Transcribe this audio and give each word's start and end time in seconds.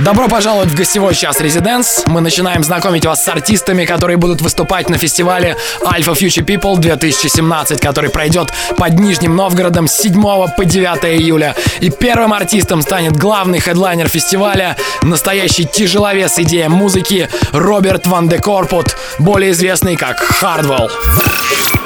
Добро 0.00 0.28
пожаловать 0.28 0.68
в 0.68 0.76
гостевой 0.76 1.12
час 1.12 1.40
Резиденс. 1.40 2.04
Мы 2.06 2.20
начинаем 2.20 2.62
знакомить 2.62 3.04
вас 3.04 3.24
с 3.24 3.28
артистами, 3.28 3.84
которые 3.84 4.16
будут 4.16 4.40
выступать 4.40 4.88
на 4.88 4.96
фестивале 4.96 5.56
Alpha 5.80 6.12
Future 6.12 6.44
People 6.44 6.78
2017, 6.78 7.80
который 7.80 8.08
пройдет 8.08 8.52
под 8.76 8.92
Нижним 9.00 9.34
Новгородом 9.34 9.88
с 9.88 9.94
7 9.94 10.22
по 10.56 10.64
9 10.64 11.04
июля. 11.20 11.56
И 11.80 11.90
первым 11.90 12.32
артистом 12.32 12.82
станет 12.82 13.16
главный 13.16 13.58
хедлайнер 13.58 14.08
фестиваля, 14.08 14.76
настоящий 15.02 15.64
тяжеловес 15.64 16.38
идея 16.38 16.68
музыки 16.68 17.28
Роберт 17.50 18.06
Ван 18.06 18.28
де 18.28 18.38
Корпут, 18.38 18.96
более 19.18 19.50
известный 19.50 19.96
как 19.96 20.16
Hardwell. 20.40 20.88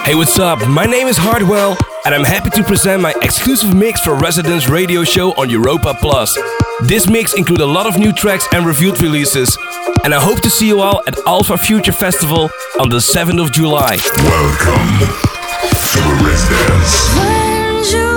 Hey, 0.04 0.14
what's 0.14 0.36
up? 0.38 0.66
My 0.66 0.84
name 0.84 1.08
is 1.08 1.16
Hardwell, 1.16 1.78
and 2.04 2.14
I'm 2.14 2.24
happy 2.24 2.50
to 2.50 2.64
present 2.64 3.00
my 3.00 3.14
exclusive 3.22 3.74
mix 3.74 4.00
for 4.00 4.14
Residence 4.14 4.68
Radio 4.68 5.04
Show 5.04 5.32
on 5.34 5.48
Europa 5.48 5.94
Plus. 5.94 6.36
This 6.82 7.08
mix 7.08 7.34
includes 7.34 7.62
a 7.62 7.66
lot 7.66 7.86
of 7.86 7.98
new 7.98 8.12
tracks 8.12 8.46
and 8.52 8.66
Revealed 8.66 9.00
releases, 9.00 9.56
and 10.04 10.12
I 10.12 10.20
hope 10.20 10.40
to 10.42 10.50
see 10.50 10.66
you 10.66 10.80
all 10.80 11.00
at 11.06 11.16
Alfa 11.26 11.56
Future 11.56 11.92
Festival 11.92 12.50
on 12.80 12.88
the 12.88 12.96
7th 12.96 13.40
of 13.40 13.52
July. 13.52 13.98
Welcome 14.16 14.88
to 14.98 15.98
the 16.00 16.14
Residence. 16.26 16.94
When 17.18 17.84
you 17.94 18.10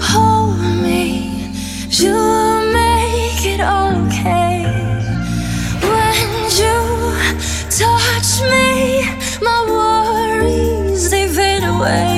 hold 0.00 0.60
me, 0.82 1.50
you 1.90 2.14
make 2.72 3.44
it 3.44 3.60
okay. 3.60 4.62
When 5.82 6.18
you 6.60 6.76
touch 7.68 8.30
me, 8.52 9.02
my 9.42 9.58
worries 9.68 11.10
they 11.10 11.26
fade 11.26 11.64
away. 11.64 12.11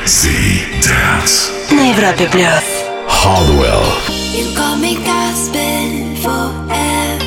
Residence. 0.00 1.50
На 1.70 1.90
Европе 1.90 2.26
плюс. 2.32 2.66
Hardwell. 3.08 3.84
You 4.32 4.46
got 4.56 4.78
me 4.80 4.96
gasping 5.04 6.16
for 6.22 6.44
air. 6.70 7.18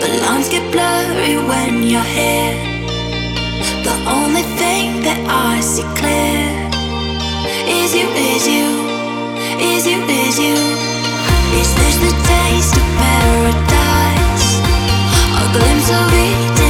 The 0.00 0.08
lines 0.24 0.48
get 0.48 0.64
blurry 0.72 1.36
when 1.50 1.82
you're 1.90 2.10
here. 2.18 2.56
The 3.88 3.96
only 4.16 4.44
thing 4.60 5.02
that 5.06 5.20
I 5.28 5.60
see 5.60 5.88
clear 6.00 6.48
is 7.78 7.90
you, 7.98 8.06
is 8.30 8.44
you, 8.56 8.68
is 9.70 9.82
you, 9.90 9.98
is 10.22 10.38
you. 10.38 10.56
Is 11.60 11.70
this 11.80 11.96
the 12.04 12.12
taste 12.30 12.76
of 12.80 12.86
paradise? 13.02 14.48
A 15.42 15.44
glimpse 15.56 15.90
of 15.98 16.06
Eden 16.26 16.63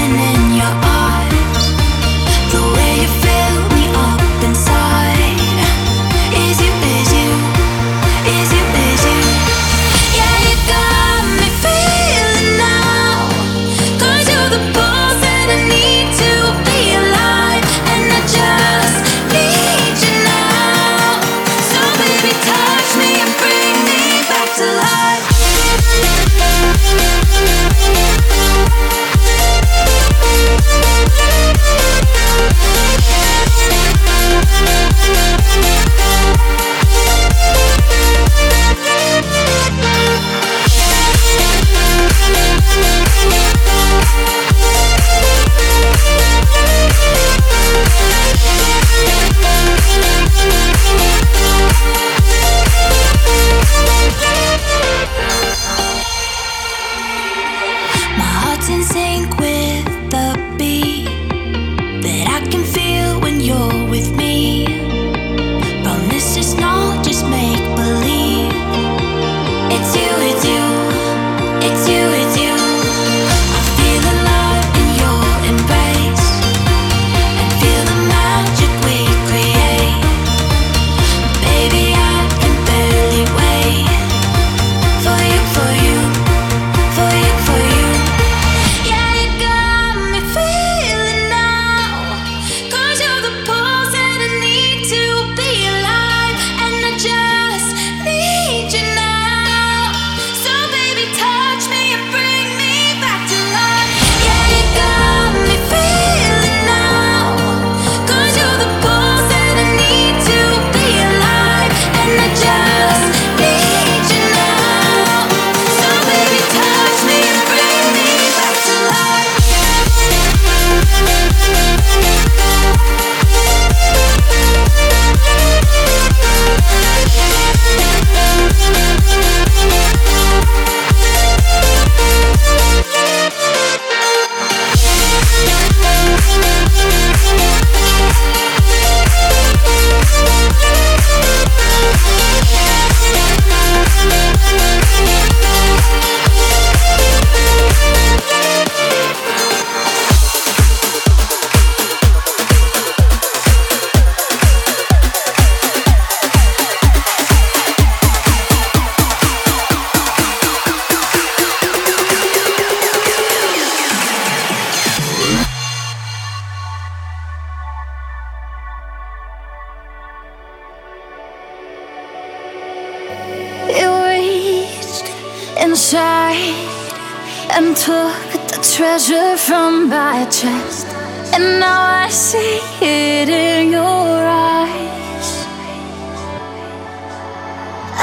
treasure 178.75 179.37
from 179.37 179.87
my 179.87 180.25
chest, 180.25 180.87
and 181.33 181.61
now 181.61 181.79
I 182.03 182.09
see 182.09 182.59
it 182.81 183.29
in 183.29 183.71
your 183.71 183.81
eyes. 183.81 185.29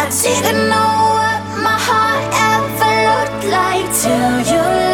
I 0.00 0.08
didn't 0.22 0.70
know 0.72 0.94
what 1.18 1.42
my 1.68 1.78
heart 1.88 2.24
ever 2.56 2.94
looked 3.10 3.44
like 3.52 3.86
till 4.00 4.40
you. 4.50 4.91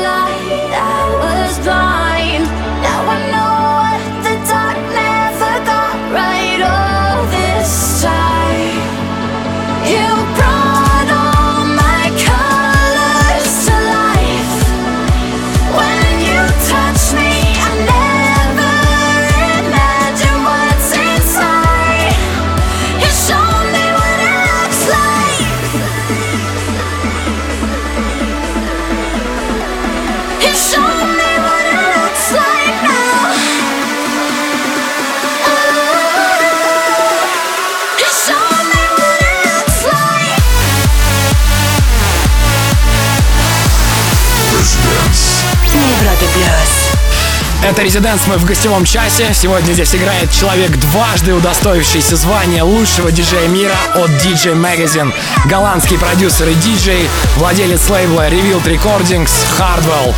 Это 47.69 47.83
Резиденс, 47.83 48.23
мы 48.27 48.39
в 48.39 48.47
гостевом 48.47 48.87
часе. 48.87 49.35
Сегодня 49.35 49.75
здесь 49.75 49.95
играет 49.95 50.33
человек, 50.33 50.71
дважды 50.79 51.35
удостоившийся 51.35 52.17
звания 52.17 52.65
лучшего 52.65 53.13
диджея 53.13 53.47
мира 53.47 53.75
от 53.95 54.09
DJ 54.09 54.55
Magazine. 54.55 55.13
Голландский 55.45 55.99
продюсер 55.99 56.49
и 56.49 56.55
диджей, 56.55 57.07
владелец 57.37 57.87
лейбла 57.91 58.31
Revealed 58.31 58.65
Recordings 58.65 59.31
Hardwell. 59.59 60.15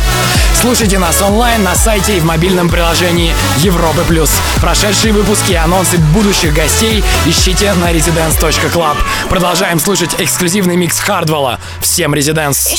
Слушайте 0.61 0.97
нас 0.97 1.21
онлайн 1.21 1.61
на 1.61 1.75
сайте 1.75 2.15
и 2.15 2.19
в 2.21 2.23
мобильном 2.23 2.69
приложении 2.69 3.35
Европы+. 3.57 4.01
плюс. 4.07 4.31
Прошедшие 4.61 5.11
выпуски 5.11 5.51
и 5.51 5.55
анонсы 5.55 5.97
будущих 5.97 6.53
гостей 6.53 7.03
ищите 7.25 7.73
на 7.73 7.91
residence.club. 7.91 8.95
Продолжаем 9.27 9.81
слушать 9.81 10.15
эксклюзивный 10.19 10.77
микс 10.77 11.01
Хардвелла. 11.01 11.59
Всем 11.81 12.15
Резиденс! 12.15 12.71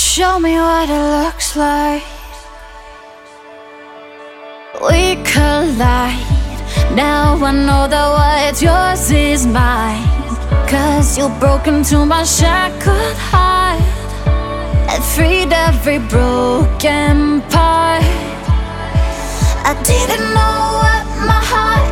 We 4.83 5.17
collide. 5.23 6.19
Now 6.95 7.37
I 7.43 7.53
know 7.53 7.87
that 7.89 8.09
what's 8.17 8.61
yours 8.63 9.11
is 9.11 9.47
mine. 9.47 10.03
Cause 10.69 11.17
you 11.17 11.29
broke 11.39 11.67
into 11.67 12.05
my 12.05 12.25
shackled 12.25 13.17
heart 13.31 13.81
and 14.91 15.03
freed 15.05 15.53
every 15.53 15.99
broken 15.99 17.43
part. 17.53 18.03
I 19.65 19.73
didn't 19.85 20.29
know 20.37 20.59
what 20.83 21.05
my 21.31 21.41
heart 21.53 21.92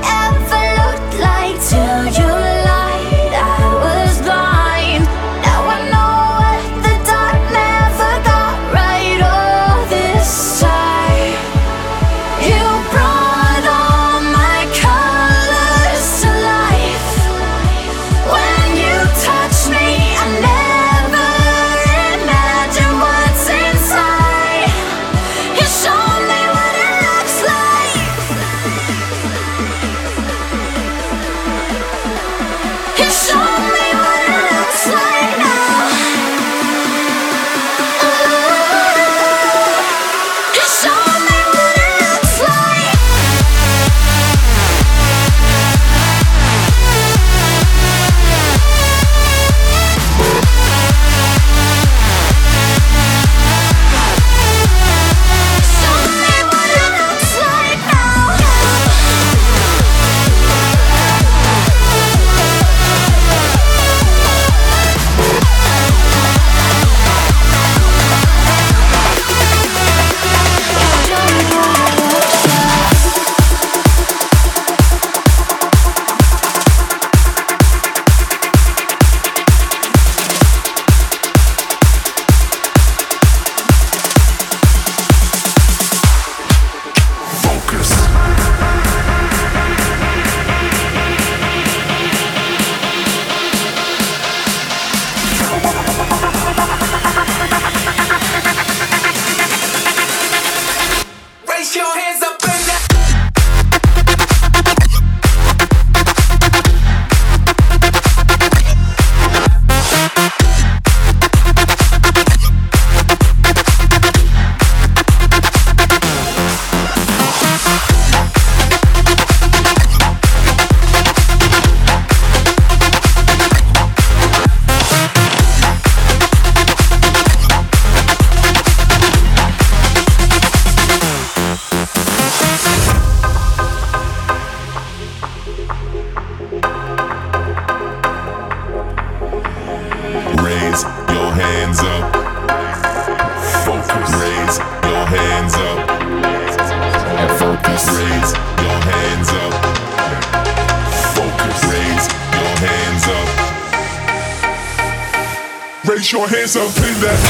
Your 156.12 156.26
hands 156.26 156.56
up 156.56 156.66
in 156.66 156.98
the 156.98 157.06
air. 157.06 157.20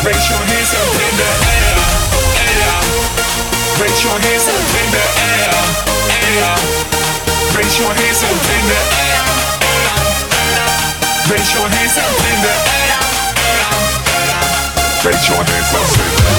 Raise 0.00 0.30
your 0.30 0.40
hands 0.48 0.72
up 0.72 0.96
in 0.96 1.12
the 1.20 1.28
air, 1.44 1.76
air. 2.48 2.80
Raise 3.82 4.00
your 4.02 4.16
hands 4.16 4.48
up 4.48 4.64
in 4.80 4.88
the 4.96 5.04
air, 5.28 5.52
air. 6.24 6.56
Raise 7.52 7.76
your 7.78 7.92
hands 7.92 8.07
Raise 15.08 15.26
your 15.26 15.42
hands 15.42 15.72
up 15.72 16.37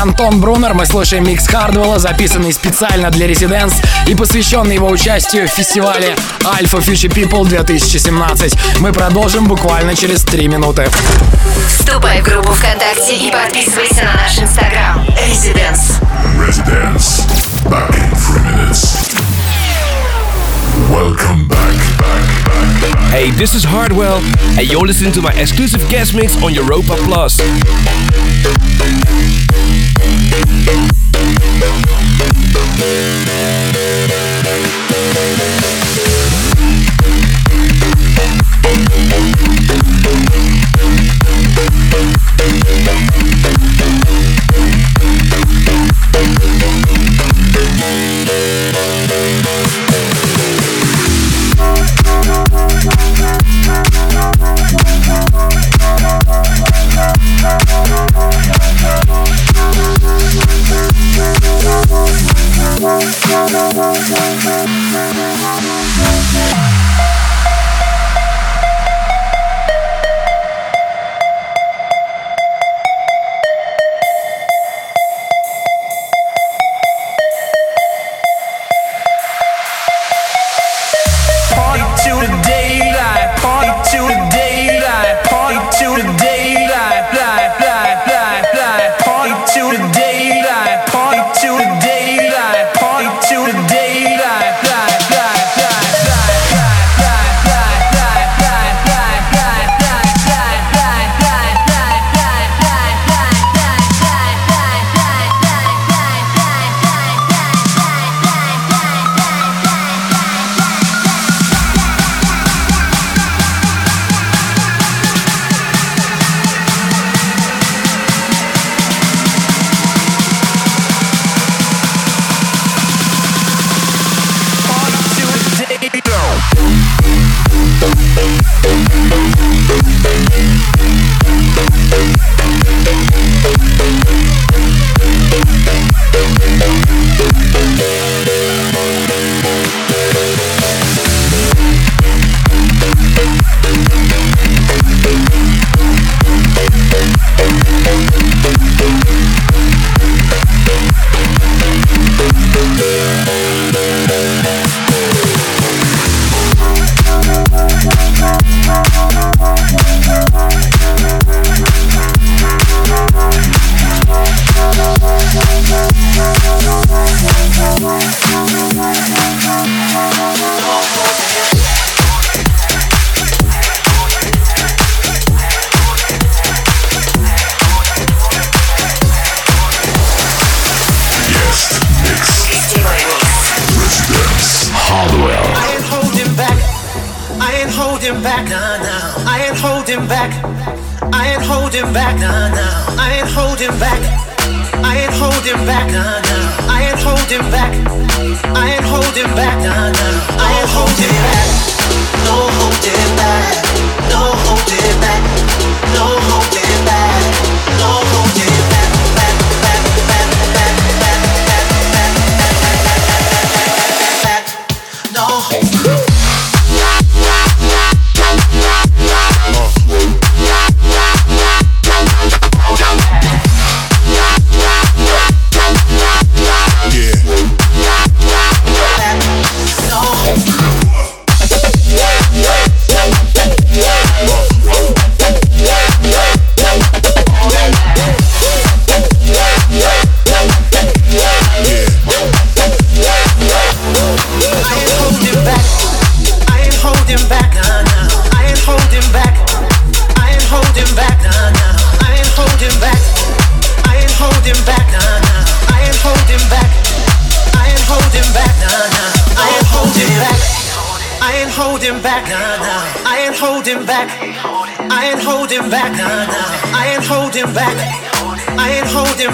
Антон 0.00 0.40
Брунер. 0.40 0.74
Мы 0.74 0.86
слушаем 0.86 1.26
микс 1.26 1.46
Хардвелла, 1.46 1.98
записанный 1.98 2.52
специально 2.52 3.10
для 3.10 3.26
Резиденс 3.26 3.74
и 4.06 4.14
посвященный 4.14 4.76
его 4.76 4.88
участию 4.88 5.48
в 5.48 5.50
фестивале 5.50 6.14
Alpha 6.40 6.78
Future 6.80 7.12
People 7.12 7.46
2017. 7.46 8.54
Мы 8.80 8.92
продолжим 8.92 9.46
буквально 9.46 9.96
через 9.96 10.22
три 10.22 10.46
минуты. 10.46 10.88
Вступай 11.66 12.20
в 12.20 12.24
группу 12.24 12.52
ВКонтакте 12.52 13.16
и 13.16 13.30
подписывайся 13.32 14.04
на 14.04 14.14
наш 14.14 14.38
инстаграм. 14.38 15.04
Резиденс. 15.28 15.98
Residence. 16.38 17.26
Back 17.64 17.90
in 17.96 18.14
three 18.14 18.42
minutes. 18.44 19.14
Welcome 20.90 21.48
back. 21.48 21.58
back, 21.98 22.24
back, 22.46 22.80
back. 22.80 23.10
Hey, 23.10 23.30
this 23.32 23.54
is 23.54 23.64
Hardwell, 23.64 24.20
and 24.56 24.70
you're 24.70 24.86
listening 24.86 25.12
to 25.12 25.22
my 25.22 25.32
exclusive 25.32 25.86
guest 25.90 26.14
mix 26.14 26.40
on 26.42 26.54
Europa 26.54 26.96
Plus. 27.04 27.38
Thank 30.40 30.78
you. 34.12 34.27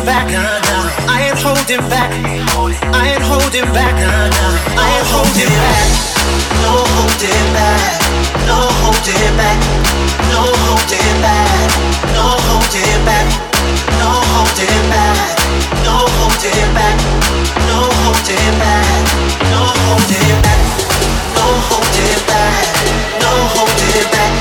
Back. 0.04 0.28
I 1.08 1.28
ain't 1.28 1.40
holding 1.40 1.88
back. 1.88 2.12
I 2.12 3.16
ain't 3.16 3.24
holding 3.24 3.68
back. 3.72 3.94
I 3.96 4.88
ain't 4.96 5.08
holding 5.08 5.48
back. 5.64 5.88
No 6.60 6.84
holding 6.96 7.48
back. 7.56 8.04
No 8.44 8.58
holding 8.84 9.36
back. 9.36 9.58
No 10.28 10.44
holding 10.64 11.20
back. 11.24 11.48
No 12.12 12.36
holding 12.48 13.00
back. 13.04 13.26
No 13.96 14.20
holding 14.36 14.84
back. 14.84 14.84
No 14.84 14.84
holding 14.84 14.84
back. 14.92 15.28
No 15.84 15.96
holding 16.20 16.68
back. 16.76 16.96
No 17.64 17.76
holding 18.04 18.56
back. 18.60 18.92
No 19.48 19.60
holding 19.88 20.38
back. 20.44 20.64
No 21.34 21.52
holding 21.68 22.20
back. 22.28 22.64
No 23.22 23.32
holding 23.54 24.08
back, 24.12 24.34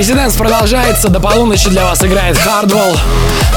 Резиденс 0.00 0.32
продолжается, 0.32 1.10
до 1.10 1.20
полуночи 1.20 1.68
для 1.68 1.84
вас 1.84 2.02
играет 2.02 2.34
Hardwell. 2.38 2.98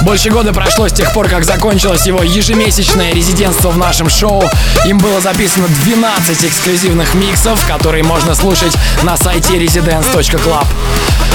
Больше 0.02 0.30
года 0.30 0.52
прошло 0.52 0.90
с 0.90 0.92
тех 0.92 1.14
пор, 1.14 1.30
как 1.30 1.46
закончилось 1.46 2.06
его 2.06 2.22
ежемесячное 2.22 3.14
резидентство 3.14 3.70
в 3.70 3.78
нашем 3.78 4.10
шоу. 4.10 4.44
Им 4.86 4.98
было 4.98 5.22
записано 5.22 5.70
12 5.86 6.44
эксклюзивных 6.44 7.14
миксов, 7.14 7.66
которые 7.66 8.04
можно 8.04 8.36
слушать 8.36 8.74
на 9.04 9.16
сайте 9.16 9.54
residence.club. 9.54 10.66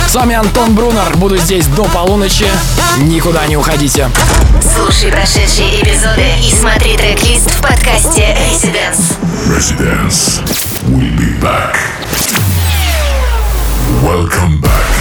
С 0.07 0.15
вами 0.15 0.35
Антон 0.35 0.75
Брунер, 0.75 1.17
буду 1.17 1.39
здесь 1.39 1.65
до 1.69 1.85
полуночи, 1.85 2.51
никуда 2.99 3.47
не 3.47 3.57
уходите. 3.57 4.11
Слушай 4.77 5.11
прошедшие 5.11 5.81
эпизоды 5.81 6.27
и 6.43 6.55
смотри 6.55 6.99
трек-лист 6.99 7.51
в 7.51 7.63
подкасте 7.63 8.37
Residence. 8.53 9.17
Residence. 9.47 10.43
We'll 10.87 11.17
be 11.17 11.41
back. 11.41 11.79
Welcome 14.03 14.61
back. 14.61 14.98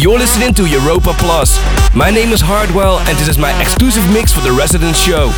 You're 0.00 0.18
listening 0.18 0.52
to 0.54 0.66
Europa 0.66 1.14
Plus. 1.16 1.58
My 1.94 2.10
name 2.10 2.30
is 2.30 2.40
Hardwell, 2.40 2.98
and 2.98 3.16
this 3.16 3.28
is 3.28 3.38
my 3.38 3.58
exclusive 3.60 4.06
mix 4.12 4.32
for 4.32 4.40
the 4.40 4.52
Residence 4.52 4.98
Show. 4.98 5.30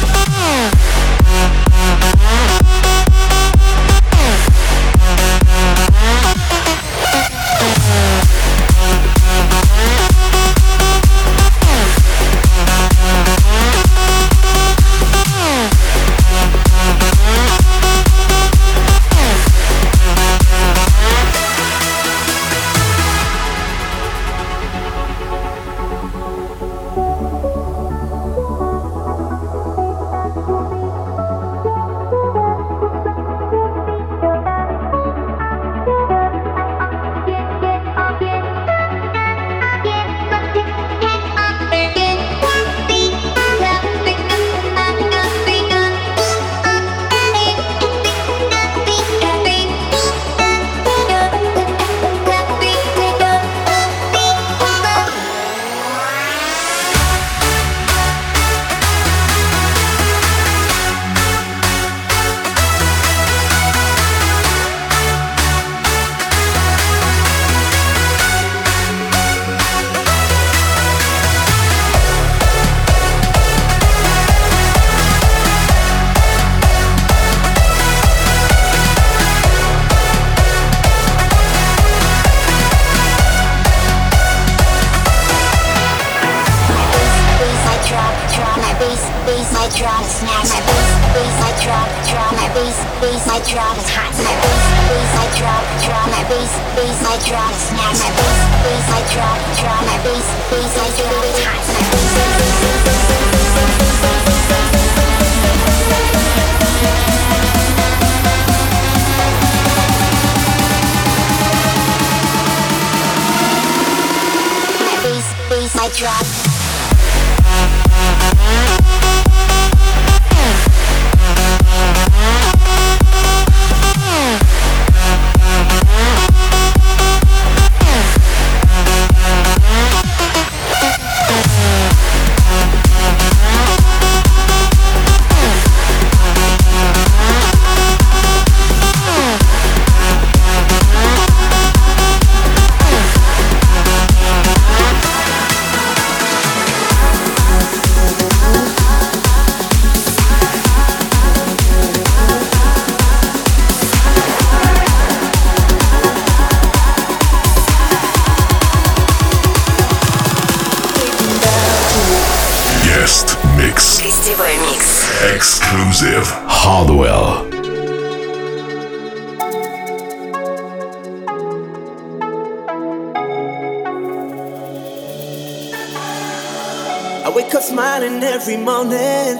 Every 178.48 178.62
morning. 178.62 179.38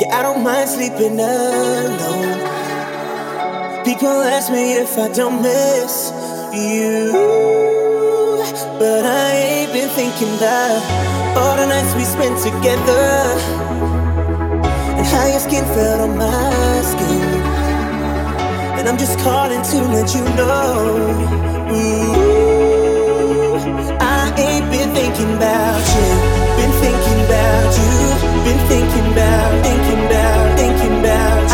Yeah, 0.00 0.18
I 0.18 0.22
don't 0.22 0.42
mind 0.42 0.68
sleeping 0.68 1.20
alone. 1.20 2.40
People 3.84 4.08
ask 4.08 4.50
me 4.50 4.72
if 4.72 4.98
I 4.98 5.06
don't 5.12 5.40
miss 5.42 6.10
you. 6.52 7.12
But 8.80 9.06
I 9.06 9.30
ain't 9.30 9.72
been 9.72 9.88
thinking 9.90 10.34
about 10.38 10.82
all 11.38 11.56
the 11.56 11.66
nights 11.66 11.94
we 11.94 12.02
spent 12.02 12.36
together. 12.42 13.38
And 14.98 15.06
how 15.06 15.26
your 15.28 15.38
skin 15.38 15.64
felt 15.66 16.00
on 16.00 16.18
my 16.18 16.82
skin. 16.82 17.22
And 18.76 18.88
I'm 18.88 18.98
just 18.98 19.20
calling 19.20 19.62
to 19.62 19.82
let 19.94 20.12
you 20.16 20.24
know. 20.34 20.90
Ooh, 21.70 22.16
I 24.00 24.34
ain't 24.36 24.68
been 24.72 24.92
thinking 24.92 25.36
about 25.36 25.86
you. 25.94 26.45
Thinking 26.82 27.20
about 27.26 27.78
you. 27.78 27.96
Been 28.44 28.60
thinking 28.68 29.12
about, 29.12 29.64
thinking 29.64 30.04
about, 30.06 30.58
thinking 30.58 30.98
about. 31.00 31.45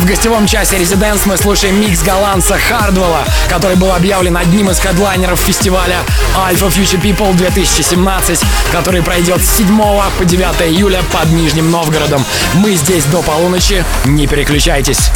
В 0.00 0.06
гостевом 0.06 0.46
часе 0.46 0.78
Резиденс 0.78 1.26
мы 1.26 1.36
слушаем 1.36 1.80
микс 1.80 2.02
голландца 2.02 2.58
Хардвелла, 2.58 3.24
который 3.48 3.76
был 3.76 3.92
объявлен 3.92 4.36
одним 4.36 4.70
из 4.70 4.78
хедлайнеров 4.78 5.38
фестиваля 5.38 5.98
Alpha 6.36 6.68
Future 6.68 7.00
People 7.00 7.34
2017, 7.34 8.40
который 8.72 9.02
пройдет 9.02 9.42
с 9.42 9.56
7 9.58 9.78
по 10.18 10.24
9 10.24 10.62
июля 10.62 11.02
под 11.12 11.30
Нижним 11.30 11.70
Новгородом. 11.70 12.24
Мы 12.54 12.74
здесь 12.74 13.04
до 13.04 13.22
полуночи, 13.22 13.84
не 14.04 14.26
переключайтесь. 14.26 15.10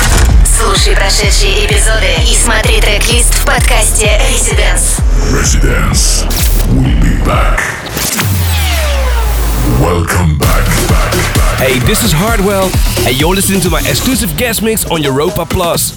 Слушай 0.58 0.94
прошедшие 0.94 1.66
эпизоды 1.66 2.14
и 2.30 2.36
смотри 2.36 2.80
трек-лист 2.80 3.34
в 3.34 3.44
подкасте 3.44 4.20
Residence. 4.30 5.00
Residence. 5.32 6.26
We'll 6.68 7.00
be 7.00 7.24
back. 7.24 7.73
Welcome 9.84 10.38
back, 10.38 10.64
back, 10.88 11.12
back. 11.12 11.58
Hey, 11.58 11.78
this 11.80 12.02
is 12.02 12.10
Hardwell, 12.10 12.70
and 13.06 13.20
you're 13.20 13.34
listening 13.34 13.60
to 13.60 13.68
my 13.68 13.80
exclusive 13.80 14.34
guest 14.38 14.62
mix 14.62 14.86
on 14.86 15.02
Europa 15.02 15.44
Plus. 15.44 15.92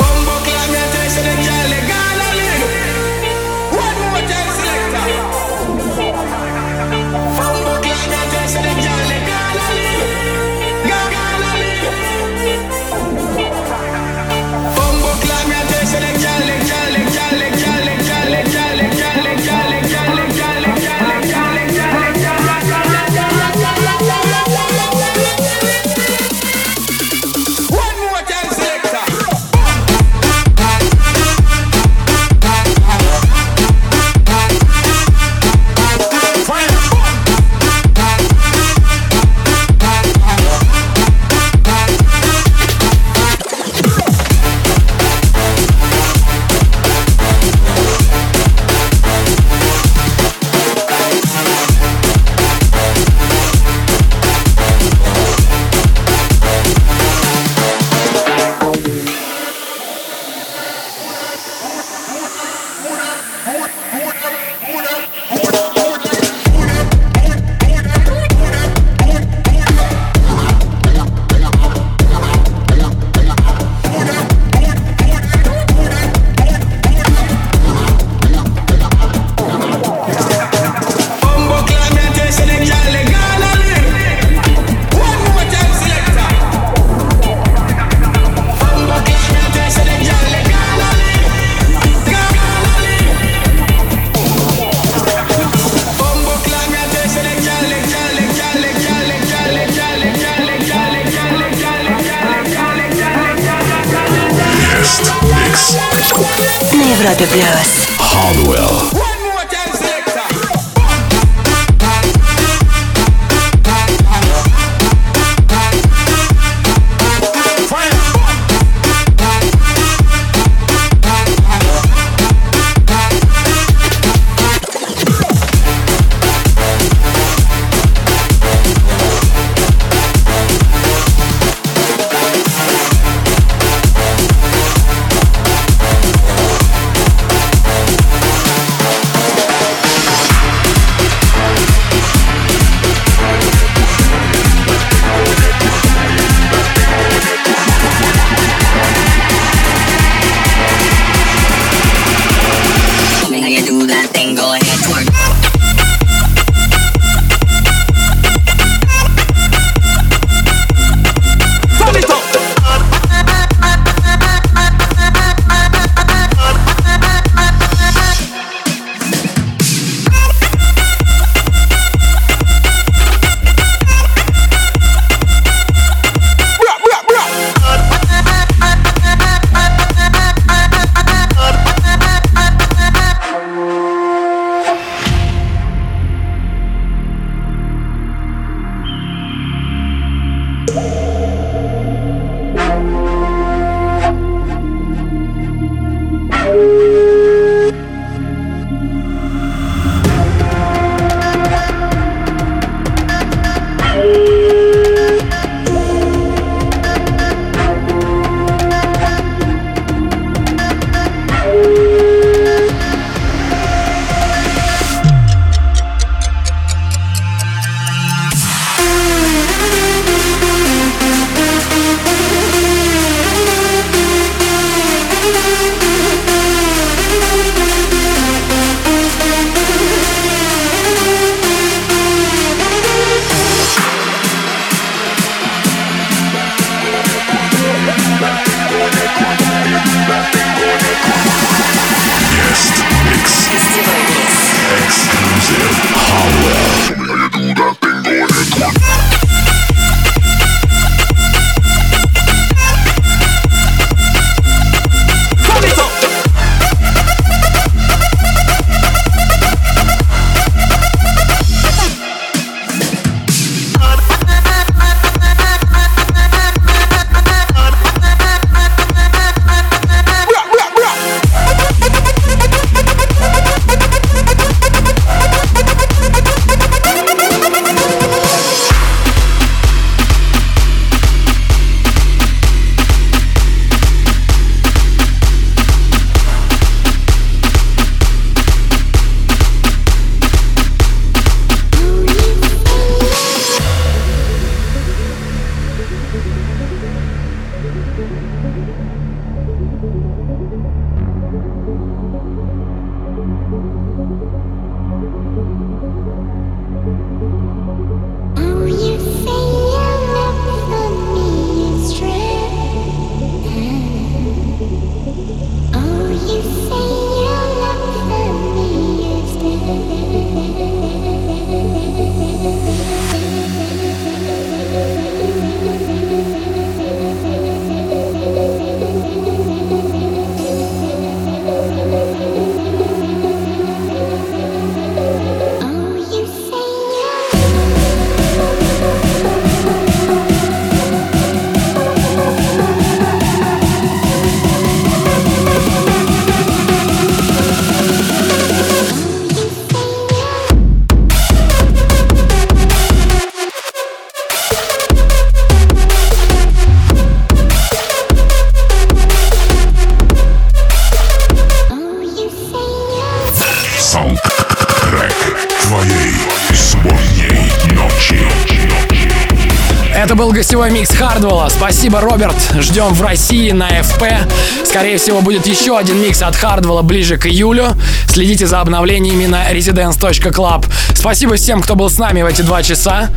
Хардвелла. 371.17 371.49
Спасибо, 371.49 371.99
Роберт. 371.99 372.35
Ждем 372.59 372.93
в 372.93 373.01
России 373.01 373.49
на 373.49 373.67
FP. 373.79 374.31
Скорее 374.63 374.99
всего, 374.99 375.21
будет 375.21 375.47
еще 375.47 375.75
один 375.75 375.99
микс 375.99 376.21
от 376.21 376.35
Хардвелла 376.35 376.83
ближе 376.83 377.17
к 377.17 377.25
июлю. 377.25 377.69
Следите 378.07 378.45
за 378.45 378.61
обновлениями 378.61 379.25
на 379.25 379.51
residence.club. 379.51 380.67
Спасибо 380.93 381.35
всем, 381.35 381.63
кто 381.63 381.73
был 381.73 381.89
с 381.89 381.97
нами 381.97 382.21
в 382.21 382.27
эти 382.27 382.43
два 382.43 382.61
часа. 382.61 383.09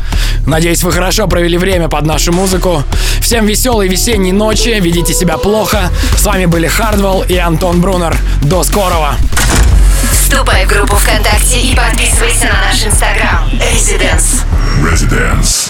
Надеюсь, 0.46 0.82
вы 0.82 0.92
хорошо 0.92 1.26
провели 1.26 1.58
время 1.58 1.90
под 1.90 2.06
нашу 2.06 2.32
музыку. 2.32 2.84
Всем 3.20 3.44
веселой 3.44 3.86
весенней 3.86 4.32
ночи. 4.32 4.78
Ведите 4.80 5.12
себя 5.12 5.36
плохо. 5.36 5.90
С 6.16 6.24
вами 6.24 6.46
были 6.46 6.68
Хардвелл 6.68 7.24
и 7.28 7.36
Антон 7.36 7.82
Брунер. 7.82 8.16
До 8.40 8.64
скорого. 8.64 9.16
Вступай 10.10 10.64
в 10.64 10.68
группу 10.70 10.96
ВКонтакте 10.96 11.60
и 11.60 11.76
подписывайся 11.76 12.46
на 12.46 12.62
наш 12.62 12.82
инстаграм. 12.82 13.46
Residence. 13.74 14.46
Residence. 14.82 15.69